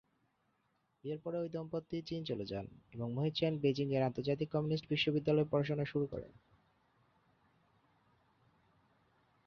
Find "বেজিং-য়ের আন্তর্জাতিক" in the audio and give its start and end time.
3.57-4.47